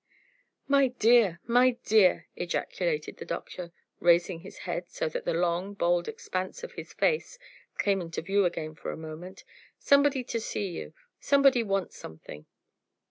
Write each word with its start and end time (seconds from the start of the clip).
"My 0.67 0.87
dear! 0.87 1.39
my 1.45 1.77
dear!" 1.83 2.27
ejaculated 2.35 3.17
the 3.17 3.25
Doctor, 3.25 3.71
raising 3.99 4.39
his 4.39 4.57
head 4.65 4.89
so 4.89 5.07
that 5.07 5.25
the 5.25 5.33
long, 5.35 5.75
bald 5.75 6.07
expanse 6.07 6.63
of 6.63 6.71
his 6.71 6.91
face 6.91 7.37
came 7.77 8.01
into 8.01 8.23
view 8.23 8.43
again 8.45 8.73
for 8.73 8.89
a 8.91 8.97
moment, 8.97 9.43
"somebody 9.77 10.23
to 10.23 10.39
see 10.39 10.69
you 10.69 10.95
somebody 11.19 11.61
wants 11.61 11.97
something." 11.97 12.47